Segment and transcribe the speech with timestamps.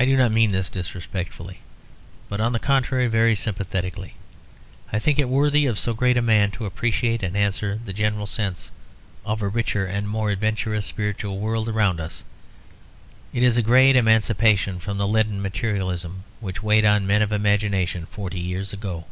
[0.00, 1.60] I do not mean this disrespectfully,
[2.28, 4.14] but on the contrary very sympathetically;
[4.92, 8.26] I think it worthy of so great a man to appreciate and answer the general
[8.26, 8.72] sense
[9.24, 12.24] of a richer and more adventurous spiritual world around us.
[13.32, 18.06] It is a great emancipation from the leaden materialism which weighed on men of imagination
[18.06, 19.04] forty years ago.